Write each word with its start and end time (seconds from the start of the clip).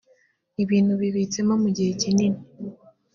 ibintu 0.63 0.91
bibitsemo 1.01 1.53
mu 1.61 1.69
gihe 1.75 1.91
kinini 2.01 2.39